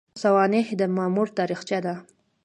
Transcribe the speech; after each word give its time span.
سوانح 0.21 0.67
د 0.79 0.81
مامور 0.95 1.27
تاریخچه 1.39 1.77
ده 1.85 1.95